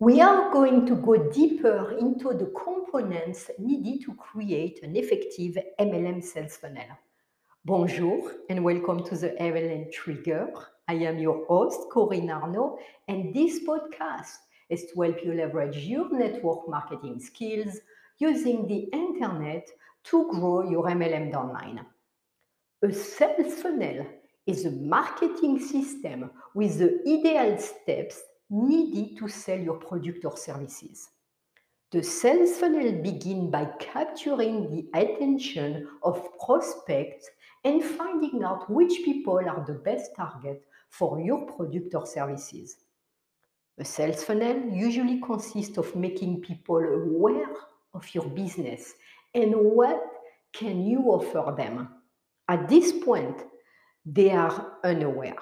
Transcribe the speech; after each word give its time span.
We 0.00 0.20
are 0.20 0.52
going 0.52 0.86
to 0.86 0.96
go 0.96 1.30
deeper 1.30 1.96
into 2.00 2.34
the 2.34 2.52
components 2.64 3.48
needed 3.60 4.04
to 4.06 4.14
create 4.14 4.82
an 4.82 4.96
effective 4.96 5.56
MLM 5.78 6.20
sales 6.20 6.56
funnel. 6.56 6.98
Bonjour 7.64 8.32
and 8.50 8.64
welcome 8.64 9.04
to 9.04 9.16
the 9.16 9.36
MLM 9.40 9.92
Trigger. 9.92 10.52
I 10.88 10.94
am 10.94 11.20
your 11.20 11.46
host, 11.46 11.78
Corinne 11.92 12.28
Arnaud, 12.28 12.80
and 13.06 13.32
this 13.32 13.60
podcast 13.60 14.34
is 14.68 14.84
to 14.86 15.00
help 15.00 15.24
you 15.24 15.32
leverage 15.32 15.76
your 15.76 16.10
network 16.10 16.68
marketing 16.68 17.20
skills 17.20 17.78
using 18.18 18.66
the 18.66 18.88
internet 18.92 19.68
to 20.06 20.28
grow 20.28 20.68
your 20.68 20.86
MLM 20.86 21.32
online. 21.34 21.86
A 22.82 22.92
sales 22.92 23.62
funnel 23.62 24.04
is 24.44 24.64
a 24.64 24.72
marketing 24.72 25.60
system 25.60 26.32
with 26.52 26.80
the 26.80 27.00
ideal 27.06 27.56
steps 27.58 28.20
needed 28.50 29.16
to 29.18 29.28
sell 29.28 29.58
your 29.58 29.76
product 29.76 30.24
or 30.24 30.36
services. 30.36 31.10
The 31.90 32.02
sales 32.02 32.56
funnel 32.58 33.02
begins 33.02 33.50
by 33.50 33.66
capturing 33.78 34.68
the 34.70 34.98
attention 34.98 35.88
of 36.02 36.28
prospects 36.44 37.30
and 37.64 37.84
finding 37.84 38.42
out 38.42 38.68
which 38.68 39.04
people 39.04 39.38
are 39.38 39.64
the 39.66 39.74
best 39.74 40.10
target 40.16 40.64
for 40.90 41.20
your 41.20 41.46
product 41.46 41.94
or 41.94 42.06
services. 42.06 42.76
A 43.78 43.84
sales 43.84 44.22
funnel 44.22 44.68
usually 44.70 45.20
consists 45.20 45.78
of 45.78 45.94
making 45.96 46.42
people 46.42 46.78
aware 46.78 47.54
of 47.92 48.14
your 48.14 48.26
business 48.26 48.94
and 49.34 49.52
what 49.54 50.00
can 50.52 50.84
you 50.84 51.00
offer 51.10 51.54
them. 51.56 51.88
At 52.48 52.68
this 52.68 52.92
point, 52.92 53.42
they 54.04 54.30
are 54.30 54.78
unaware. 54.84 55.36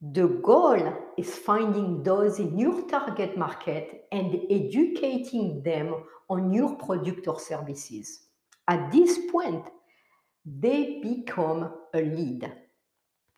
The 0.00 0.28
goal 0.42 0.96
is 1.18 1.36
finding 1.36 2.02
those 2.02 2.38
in 2.38 2.58
your 2.58 2.88
target 2.88 3.36
market 3.36 4.06
and 4.10 4.34
educating 4.50 5.62
them 5.62 5.94
on 6.30 6.52
your 6.54 6.76
product 6.76 7.28
or 7.28 7.38
services. 7.38 8.20
At 8.66 8.90
this 8.90 9.18
point, 9.30 9.66
they 10.46 11.00
become 11.02 11.74
a 11.92 12.00
lead. 12.00 12.50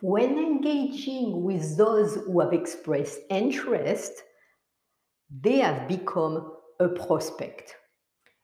When 0.02 0.38
engaging 0.38 1.42
with 1.42 1.76
those 1.76 2.14
who 2.14 2.40
have 2.40 2.52
expressed 2.52 3.18
interest, 3.28 4.22
they 5.30 5.58
have 5.58 5.88
become 5.88 6.52
a 6.78 6.88
prospect. 6.88 7.74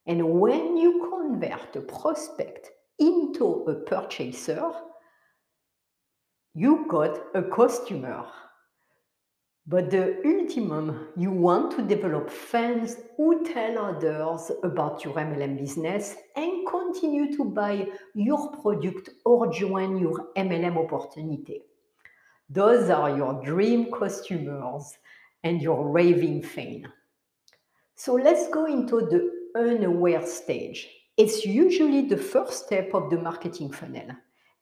And 0.06 0.40
when 0.40 0.76
you 0.76 1.08
convert 1.08 1.76
a 1.76 1.82
prospect 1.82 2.70
into 2.98 3.64
a 3.68 3.74
purchaser, 3.74 4.72
you 6.58 6.86
got 6.88 7.20
a 7.36 7.42
customer. 7.42 8.26
But 9.64 9.92
the 9.92 10.20
ultimum, 10.24 11.06
you 11.16 11.30
want 11.30 11.70
to 11.76 11.82
develop 11.82 12.28
fans 12.30 12.96
who 13.16 13.44
tell 13.44 13.78
others 13.78 14.50
about 14.64 15.04
your 15.04 15.14
MLM 15.14 15.56
business 15.56 16.16
and 16.34 16.66
continue 16.66 17.36
to 17.36 17.44
buy 17.44 17.86
your 18.14 18.50
product 18.56 19.10
or 19.24 19.52
join 19.52 19.98
your 19.98 20.32
MLM 20.36 20.76
opportunity. 20.84 21.62
Those 22.50 22.90
are 22.90 23.16
your 23.16 23.40
dream 23.44 23.92
customers 23.92 24.98
and 25.44 25.62
your 25.62 25.88
raving 25.88 26.42
fan. 26.42 26.88
So 27.94 28.14
let's 28.14 28.48
go 28.48 28.64
into 28.64 29.02
the 29.02 29.30
unaware 29.54 30.26
stage. 30.26 30.88
It's 31.16 31.44
usually 31.44 32.08
the 32.08 32.16
first 32.16 32.66
step 32.66 32.94
of 32.94 33.10
the 33.10 33.18
marketing 33.18 33.70
funnel. 33.70 34.10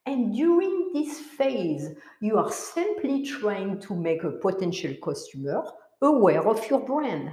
And 0.05 0.33
during 0.33 0.76
this 0.93 1.19
phase, 1.19 1.89
you 2.21 2.37
are 2.37 2.51
simply 2.51 3.25
trying 3.25 3.79
to 3.81 3.95
make 3.95 4.23
a 4.23 4.31
potential 4.31 4.93
customer 5.03 5.63
aware 6.01 6.47
of 6.47 6.69
your 6.69 6.79
brand. 6.79 7.31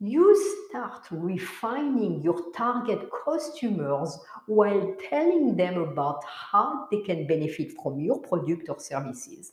You 0.00 0.66
start 0.68 1.06
refining 1.10 2.22
your 2.22 2.52
target 2.52 3.08
customers 3.24 4.18
while 4.46 4.94
telling 5.08 5.56
them 5.56 5.78
about 5.78 6.22
how 6.24 6.88
they 6.90 7.00
can 7.00 7.26
benefit 7.26 7.72
from 7.82 8.00
your 8.00 8.20
product 8.20 8.68
or 8.68 8.78
services. 8.78 9.52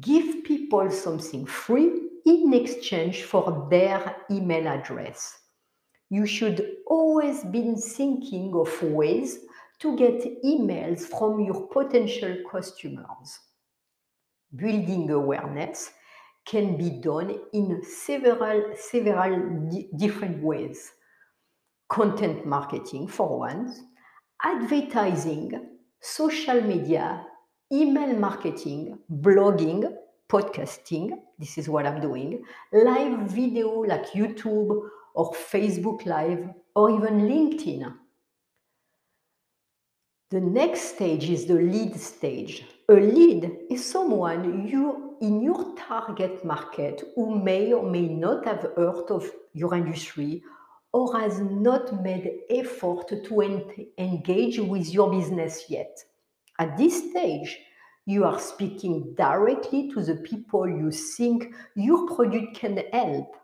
Give 0.00 0.44
people 0.44 0.90
something 0.90 1.46
free 1.46 2.08
in 2.24 2.54
exchange 2.54 3.24
for 3.24 3.66
their 3.70 4.16
email 4.30 4.68
address. 4.68 5.38
You 6.08 6.26
should 6.26 6.76
always 6.86 7.42
be 7.44 7.74
thinking 7.74 8.54
of 8.54 8.82
ways 8.82 9.40
to 9.82 9.96
get 9.96 10.42
emails 10.44 11.00
from 11.00 11.40
your 11.40 11.66
potential 11.66 12.36
customers. 12.48 13.40
Building 14.54 15.10
awareness 15.10 15.90
can 16.46 16.76
be 16.76 16.90
done 16.90 17.36
in 17.52 17.82
several, 17.82 18.74
several 18.76 19.70
different 19.96 20.40
ways. 20.40 20.92
Content 21.88 22.46
marketing, 22.46 23.08
for 23.08 23.40
one, 23.40 23.74
advertising, 24.44 25.50
social 26.00 26.60
media, 26.60 27.24
email 27.72 28.16
marketing, 28.16 28.98
blogging, 29.10 29.92
podcasting. 30.28 31.10
This 31.38 31.58
is 31.58 31.68
what 31.68 31.86
I'm 31.86 32.00
doing. 32.00 32.44
Live 32.72 33.30
video 33.30 33.80
like 33.80 34.06
YouTube 34.12 34.88
or 35.14 35.32
Facebook 35.32 36.06
Live 36.06 36.48
or 36.76 36.90
even 36.90 37.22
LinkedIn. 37.22 38.01
The 40.32 40.40
next 40.40 40.94
stage 40.94 41.28
is 41.28 41.44
the 41.44 41.60
lead 41.60 41.94
stage. 42.00 42.64
A 42.88 42.94
lead 42.94 43.54
is 43.68 43.84
someone 43.84 44.66
you 44.66 45.18
in 45.20 45.42
your 45.42 45.74
target 45.76 46.42
market 46.42 47.02
who 47.14 47.38
may 47.38 47.74
or 47.74 47.82
may 47.82 48.08
not 48.08 48.46
have 48.46 48.62
heard 48.74 49.10
of 49.10 49.30
your 49.52 49.74
industry 49.74 50.42
or 50.90 51.20
has 51.20 51.38
not 51.38 52.02
made 52.02 52.44
effort 52.48 53.08
to 53.08 53.40
en- 53.42 53.86
engage 53.98 54.58
with 54.58 54.88
your 54.88 55.10
business 55.10 55.66
yet. 55.68 56.02
At 56.58 56.78
this 56.78 57.10
stage, 57.10 57.58
you 58.06 58.24
are 58.24 58.40
speaking 58.40 59.14
directly 59.14 59.90
to 59.92 60.02
the 60.02 60.16
people 60.16 60.66
you 60.66 60.90
think 60.92 61.54
your 61.76 62.06
product 62.06 62.56
can 62.56 62.82
help. 62.90 63.36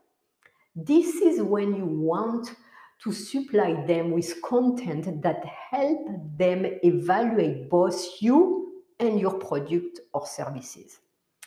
This 0.74 1.16
is 1.16 1.42
when 1.42 1.74
you 1.74 1.84
want 1.84 2.54
to 3.02 3.12
supply 3.12 3.84
them 3.86 4.10
with 4.10 4.42
content 4.42 5.22
that 5.22 5.44
help 5.44 6.00
them 6.36 6.66
evaluate 6.82 7.70
both 7.70 8.20
you 8.20 8.82
and 8.98 9.20
your 9.20 9.34
product 9.34 10.00
or 10.12 10.26
services. 10.26 10.98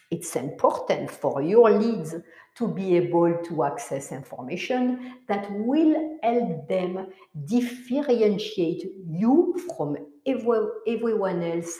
It's 0.10 0.36
important 0.36 1.10
for 1.10 1.42
your 1.42 1.72
leads 1.72 2.16
to 2.58 2.68
be 2.68 2.98
able 2.98 3.42
to 3.44 3.64
access 3.64 4.12
information 4.12 5.14
that 5.28 5.50
will 5.52 6.20
help 6.22 6.68
them 6.68 7.08
differentiate 7.46 8.84
you 9.08 9.56
from 9.76 9.98
everyone 10.26 11.44
else 11.44 11.80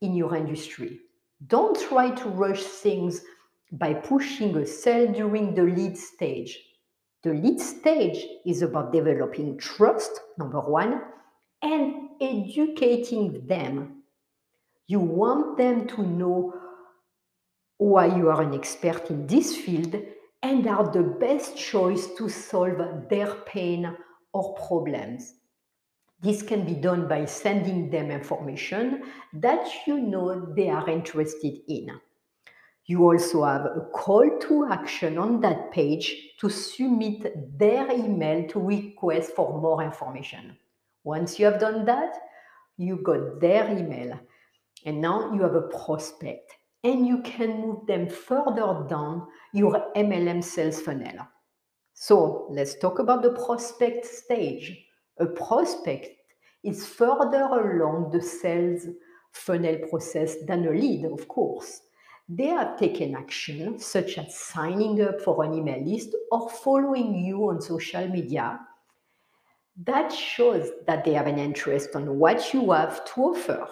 in 0.00 0.14
your 0.14 0.36
industry. 0.36 1.00
Don't 1.48 1.78
try 1.88 2.10
to 2.10 2.28
rush 2.28 2.62
things 2.62 3.22
by 3.72 3.94
pushing 3.94 4.56
a 4.56 4.66
sale 4.66 5.12
during 5.12 5.54
the 5.54 5.62
lead 5.62 5.98
stage 5.98 6.58
the 7.22 7.32
lead 7.32 7.60
stage 7.60 8.26
is 8.44 8.62
about 8.62 8.92
developing 8.92 9.56
trust, 9.56 10.20
number 10.38 10.60
one, 10.60 11.02
and 11.62 12.10
educating 12.20 13.46
them. 13.46 14.02
You 14.88 14.98
want 14.98 15.56
them 15.56 15.86
to 15.88 16.02
know 16.02 16.54
why 17.78 18.06
you 18.16 18.28
are 18.28 18.42
an 18.42 18.54
expert 18.54 19.10
in 19.10 19.26
this 19.26 19.56
field 19.56 19.94
and 20.42 20.66
are 20.66 20.90
the 20.90 21.02
best 21.02 21.56
choice 21.56 22.08
to 22.18 22.28
solve 22.28 23.08
their 23.08 23.34
pain 23.46 23.96
or 24.32 24.54
problems. 24.54 25.34
This 26.20 26.42
can 26.42 26.64
be 26.64 26.74
done 26.74 27.08
by 27.08 27.24
sending 27.24 27.90
them 27.90 28.10
information 28.10 29.02
that 29.34 29.68
you 29.86 29.98
know 30.00 30.52
they 30.54 30.68
are 30.68 30.88
interested 30.88 31.58
in. 31.68 31.90
You 32.86 33.04
also 33.04 33.44
have 33.44 33.64
a 33.64 33.88
call 33.92 34.38
to 34.40 34.66
action 34.66 35.16
on 35.16 35.40
that 35.40 35.70
page 35.70 36.34
to 36.40 36.50
submit 36.50 37.56
their 37.56 37.88
email 37.92 38.48
to 38.48 38.60
request 38.60 39.32
for 39.36 39.60
more 39.60 39.82
information. 39.84 40.56
Once 41.04 41.38
you 41.38 41.46
have 41.46 41.60
done 41.60 41.84
that, 41.84 42.16
you 42.76 42.96
got 42.96 43.40
their 43.40 43.70
email 43.70 44.18
and 44.84 45.00
now 45.00 45.32
you 45.32 45.42
have 45.42 45.54
a 45.54 45.68
prospect 45.68 46.52
and 46.82 47.06
you 47.06 47.22
can 47.22 47.60
move 47.60 47.86
them 47.86 48.08
further 48.08 48.84
down 48.88 49.28
your 49.52 49.92
MLM 49.94 50.42
sales 50.42 50.80
funnel. 50.80 51.28
So 51.94 52.48
let's 52.50 52.76
talk 52.76 52.98
about 52.98 53.22
the 53.22 53.30
prospect 53.30 54.04
stage. 54.06 54.76
A 55.20 55.26
prospect 55.26 56.08
is 56.64 56.84
further 56.84 57.44
along 57.44 58.10
the 58.10 58.20
sales 58.20 58.88
funnel 59.30 59.78
process 59.88 60.34
than 60.48 60.66
a 60.66 60.70
lead, 60.70 61.04
of 61.04 61.28
course 61.28 61.82
they 62.36 62.46
have 62.46 62.78
taken 62.78 63.14
action, 63.14 63.78
such 63.78 64.16
as 64.16 64.38
signing 64.38 65.02
up 65.02 65.20
for 65.20 65.44
an 65.44 65.52
email 65.52 65.84
list 65.84 66.14
or 66.30 66.48
following 66.48 67.14
you 67.14 67.48
on 67.50 67.60
social 67.60 68.08
media. 68.08 68.58
That 69.84 70.10
shows 70.10 70.70
that 70.86 71.04
they 71.04 71.12
have 71.12 71.26
an 71.26 71.38
interest 71.38 71.94
on 71.94 72.18
what 72.18 72.54
you 72.54 72.70
have 72.70 73.04
to 73.14 73.20
offer. 73.20 73.66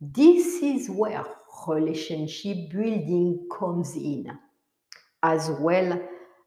This 0.00 0.62
is 0.62 0.88
where 0.88 1.24
relationship 1.66 2.70
building 2.70 3.46
comes 3.58 3.96
in. 3.96 4.30
As 5.22 5.50
well, 5.60 6.00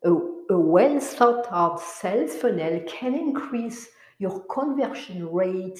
a, 0.04 0.10
a 0.10 0.60
well 0.60 1.00
thought 1.00 1.48
out 1.52 1.82
sales 1.82 2.36
funnel 2.36 2.82
can 2.88 3.14
increase 3.14 3.90
your 4.18 4.44
conversion 4.46 5.32
rate 5.32 5.80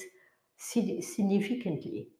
significantly. 0.56 2.10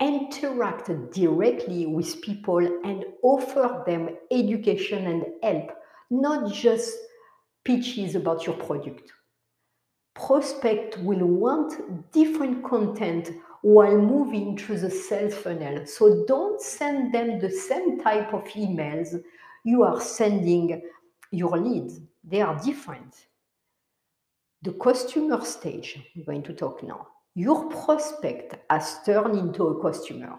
Interact 0.00 0.90
directly 1.12 1.86
with 1.86 2.22
people 2.22 2.58
and 2.58 3.04
offer 3.22 3.82
them 3.86 4.08
education 4.30 5.06
and 5.06 5.26
help, 5.42 5.72
not 6.10 6.52
just 6.52 6.96
pitches 7.64 8.14
about 8.14 8.46
your 8.46 8.56
product. 8.56 9.12
Prospect 10.14 10.98
will 10.98 11.26
want 11.26 12.12
different 12.12 12.64
content 12.64 13.30
while 13.62 13.98
moving 13.98 14.56
through 14.56 14.78
the 14.78 14.90
sales 14.90 15.34
funnel. 15.34 15.86
So 15.86 16.24
don't 16.26 16.60
send 16.60 17.12
them 17.12 17.38
the 17.38 17.50
same 17.50 18.00
type 18.00 18.32
of 18.32 18.44
emails 18.44 19.22
you 19.64 19.82
are 19.82 20.00
sending 20.00 20.82
your 21.30 21.58
leads. 21.58 22.00
They 22.24 22.40
are 22.40 22.58
different. 22.64 23.26
The 24.62 24.72
customer 24.72 25.44
stage, 25.44 25.98
we're 26.16 26.24
going 26.24 26.42
to 26.44 26.54
talk 26.54 26.82
now. 26.82 27.06
Your 27.34 27.68
prospect 27.68 28.56
has 28.68 28.98
turned 29.04 29.38
into 29.38 29.68
a 29.68 29.82
customer. 29.82 30.36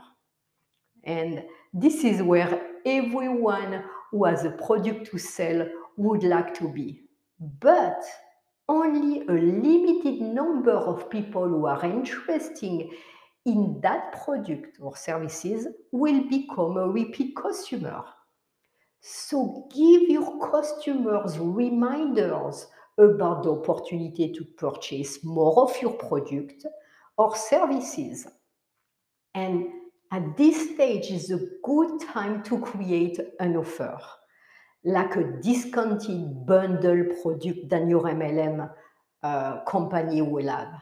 And 1.03 1.43
this 1.73 2.03
is 2.03 2.21
where 2.21 2.61
everyone 2.85 3.83
who 4.11 4.25
has 4.25 4.43
a 4.43 4.51
product 4.51 5.09
to 5.11 5.17
sell 5.17 5.67
would 5.97 6.23
like 6.23 6.53
to 6.55 6.67
be. 6.67 7.01
But 7.39 8.03
only 8.67 9.21
a 9.21 9.31
limited 9.31 10.21
number 10.21 10.73
of 10.73 11.09
people 11.09 11.47
who 11.47 11.65
are 11.65 11.83
interested 11.85 12.89
in 13.45 13.79
that 13.81 14.23
product 14.23 14.77
or 14.79 14.95
services 14.95 15.67
will 15.91 16.27
become 16.29 16.77
a 16.77 16.87
repeat 16.87 17.35
customer. 17.35 18.03
So 19.01 19.67
give 19.73 20.03
your 20.03 20.51
customers 20.51 21.39
reminders 21.39 22.67
about 22.97 23.43
the 23.43 23.51
opportunity 23.51 24.31
to 24.33 24.45
purchase 24.57 25.23
more 25.23 25.63
of 25.63 25.81
your 25.81 25.93
product 25.93 26.65
or 27.21 27.35
services. 27.35 28.27
And 29.35 29.67
at 30.11 30.35
this 30.35 30.73
stage 30.73 31.11
is 31.11 31.29
a 31.29 31.39
good 31.63 32.01
time 32.01 32.41
to 32.43 32.59
create 32.59 33.19
an 33.39 33.55
offer, 33.55 33.99
like 34.83 35.15
a 35.15 35.39
discounted 35.41 36.47
bundle 36.47 37.05
product 37.21 37.69
that 37.69 37.87
your 37.87 38.03
MLM 38.03 38.69
uh, 39.21 39.63
company 39.65 40.23
will 40.23 40.47
have. 40.47 40.73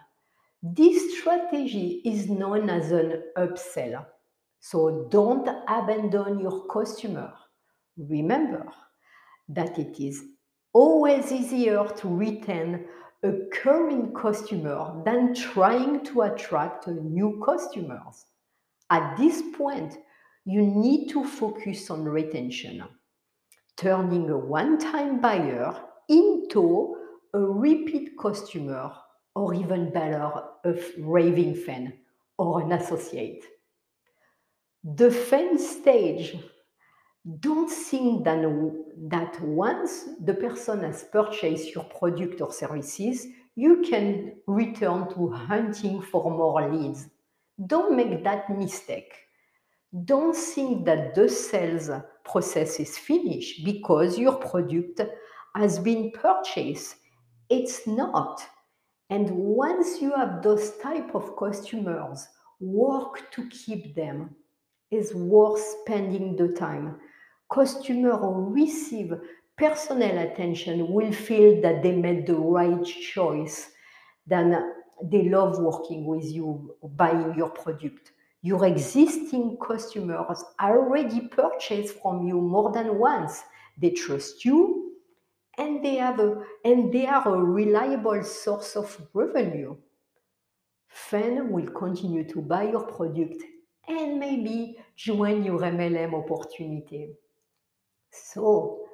This 0.63 1.19
strategy 1.19 2.01
is 2.05 2.29
known 2.29 2.69
as 2.69 2.91
an 2.91 3.23
upsell. 3.37 4.05
So 4.61 5.07
don't 5.11 5.47
abandon 5.67 6.39
your 6.39 6.67
customer. 6.67 7.33
Remember 7.97 8.65
that 9.49 9.77
it 9.77 9.99
is 9.99 10.23
always 10.73 11.31
easier 11.33 11.85
to 11.97 12.07
retain 12.07 12.85
a 13.23 13.33
current 13.51 14.15
customer 14.15 15.01
than 15.03 15.33
trying 15.35 16.03
to 16.05 16.21
attract 16.21 16.87
new 16.87 17.41
customers. 17.45 18.25
At 18.89 19.17
this 19.17 19.43
point, 19.57 19.97
you 20.45 20.61
need 20.61 21.09
to 21.09 21.25
focus 21.25 21.89
on 21.89 22.05
retention, 22.05 22.83
turning 23.75 24.29
a 24.29 24.37
one 24.37 24.77
time 24.77 25.19
buyer 25.19 25.75
into 26.07 26.95
a 27.33 27.39
repeat 27.39 28.17
customer, 28.19 28.91
or 29.35 29.53
even 29.53 29.91
better, 29.91 30.31
a 30.65 30.73
raving 30.97 31.55
fan 31.55 31.93
or 32.37 32.61
an 32.61 32.71
associate. 32.71 33.43
The 34.83 35.11
fan 35.11 35.59
stage 35.59 36.37
don't 37.39 37.69
think 37.69 38.23
that, 38.23 39.41
once 39.41 40.05
the 40.23 40.33
person 40.33 40.83
has 40.83 41.03
purchased 41.03 41.75
your 41.75 41.83
product 41.85 42.41
or 42.41 42.51
services, 42.51 43.27
you 43.55 43.81
can 43.81 44.35
return 44.47 45.09
to 45.13 45.29
hunting 45.29 46.01
for 46.01 46.31
more 46.31 46.71
leads. 46.71 47.09
Don't 47.67 47.95
make 47.95 48.23
that 48.23 48.49
mistake. 48.57 49.13
Don't 50.05 50.35
think 50.35 50.85
that 50.85 51.13
the 51.13 51.27
sales 51.27 51.89
process 52.23 52.79
is 52.79 52.97
finished 52.97 53.65
because 53.65 54.17
your 54.17 54.35
product 54.35 55.01
has 55.55 55.77
been 55.77 56.11
purchased. 56.11 56.95
It's 57.49 57.85
not. 57.85 58.41
And 59.09 59.29
once 59.31 60.01
you 60.01 60.13
have 60.15 60.41
those 60.41 60.77
type 60.77 61.15
of 61.15 61.35
customers, 61.35 62.27
work 62.59 63.29
to 63.31 63.47
keep 63.49 63.95
them 63.95 64.35
is 64.91 65.13
worth 65.13 65.59
spending 65.81 66.35
the 66.35 66.49
time 66.49 66.99
customer 67.49 68.15
who 68.17 68.53
receive 68.53 69.13
personal 69.57 70.17
attention 70.19 70.87
will 70.91 71.11
feel 71.11 71.61
that 71.61 71.83
they 71.83 71.91
made 71.91 72.25
the 72.25 72.35
right 72.35 72.85
choice, 72.85 73.71
then 74.25 74.73
they 75.03 75.29
love 75.29 75.59
working 75.59 76.05
with 76.05 76.25
you, 76.25 76.75
buying 76.95 77.33
your 77.35 77.49
product. 77.49 78.11
Your 78.41 78.65
existing 78.65 79.57
customers 79.57 80.43
already 80.61 81.27
purchased 81.27 81.99
from 82.01 82.25
you 82.25 82.39
more 82.39 82.71
than 82.71 82.97
once. 82.97 83.43
They 83.77 83.89
trust 83.91 84.45
you 84.45 84.93
and 85.57 85.83
they 85.83 85.95
have 85.95 86.19
a 86.19 86.41
and 86.63 86.91
they 86.91 87.05
are 87.05 87.35
a 87.35 87.43
reliable 87.43 88.23
source 88.23 88.77
of 88.77 88.97
revenue. 89.13 89.75
Fan 90.87 91.51
will 91.51 91.67
continue 91.67 92.23
to 92.29 92.41
buy 92.41 92.63
your 92.63 92.85
product 92.85 93.43
and 93.87 94.19
maybe 94.19 94.77
join 94.95 95.43
your 95.43 95.59
MLM 95.59 96.13
opportunity. 96.13 97.09
So 98.11 98.85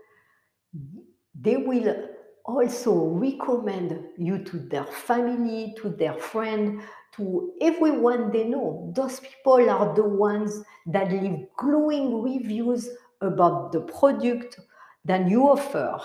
they 1.34 1.58
will 1.58 2.10
also 2.46 3.06
recommend 3.06 4.00
you 4.18 4.44
to 4.44 4.60
their 4.60 4.86
family, 4.86 5.74
to 5.78 5.90
their 5.90 6.14
friend, 6.14 6.82
to 7.16 7.54
everyone 7.62 8.32
they 8.32 8.44
know. 8.44 8.92
Those 8.96 9.20
people 9.20 9.70
are 9.70 9.96
the 9.96 10.04
ones 10.04 10.62
that 10.88 11.12
leave 11.12 11.48
glowing 11.58 12.22
reviews 12.22 12.90
about 13.22 13.72
the 13.72 13.82
product 13.82 14.60
that 15.06 15.30
you 15.30 15.44
offer. 15.44 16.00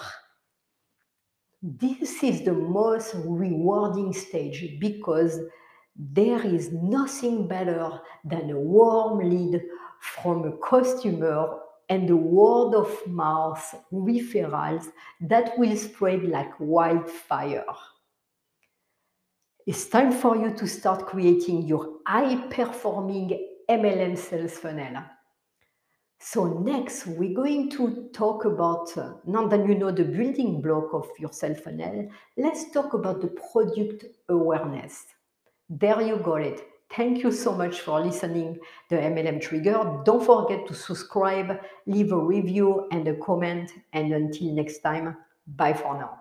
This 1.62 2.22
is 2.22 2.42
the 2.42 2.54
most 2.54 3.14
rewarding 3.14 4.12
stage 4.12 4.78
because 4.80 5.38
there 5.96 6.44
is 6.46 6.72
nothing 6.72 7.46
better 7.46 8.00
than 8.24 8.50
a 8.50 8.58
warm 8.58 9.18
lead 9.18 9.60
from 10.00 10.44
a 10.44 10.56
customer 10.66 11.58
and 11.90 12.08
the 12.08 12.16
word 12.16 12.72
of 12.74 13.06
mouth 13.08 13.74
referrals 13.92 14.86
that 15.20 15.58
will 15.58 15.76
spread 15.76 16.22
like 16.22 16.52
wildfire. 16.60 17.64
It's 19.66 19.88
time 19.88 20.12
for 20.12 20.36
you 20.36 20.54
to 20.54 20.66
start 20.68 21.06
creating 21.06 21.66
your 21.66 21.98
high 22.06 22.36
performing 22.48 23.56
MLM 23.68 24.16
sales 24.16 24.56
funnel. 24.56 25.02
So, 26.20 26.58
next, 26.60 27.06
we're 27.06 27.34
going 27.34 27.70
to 27.70 28.08
talk 28.12 28.44
about 28.44 28.96
uh, 28.96 29.14
now 29.26 29.48
that 29.48 29.66
you 29.66 29.74
know 29.74 29.90
the 29.90 30.04
building 30.04 30.60
block 30.60 30.92
of 30.92 31.08
your 31.18 31.32
sales 31.32 31.60
funnel, 31.60 32.08
let's 32.36 32.70
talk 32.70 32.94
about 32.94 33.20
the 33.20 33.28
product 33.28 34.04
awareness. 34.28 35.06
There 35.68 36.00
you 36.02 36.18
got 36.18 36.42
it. 36.42 36.69
Thank 36.96 37.22
you 37.22 37.30
so 37.30 37.54
much 37.54 37.80
for 37.80 38.00
listening 38.00 38.58
the 38.88 38.96
MLM 38.96 39.40
Trigger. 39.40 40.02
Don't 40.04 40.24
forget 40.24 40.66
to 40.66 40.74
subscribe, 40.74 41.60
leave 41.86 42.10
a 42.10 42.18
review 42.18 42.88
and 42.90 43.06
a 43.06 43.14
comment. 43.14 43.70
And 43.92 44.12
until 44.12 44.52
next 44.52 44.80
time, 44.80 45.16
bye 45.46 45.72
for 45.72 45.94
now. 45.94 46.19